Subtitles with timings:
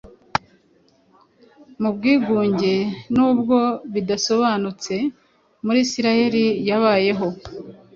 [1.81, 2.73] Mu bwigunge,
[3.15, 3.57] nubwo
[3.93, 4.95] bidasobanutse,
[5.65, 7.27] muri Isiraheli yabayeho,